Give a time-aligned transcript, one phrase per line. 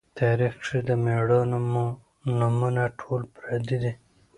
[0.19, 1.85] تاریخ کښې د مــړانو مـو
[2.37, 3.93] نومــونه ټول پردي دي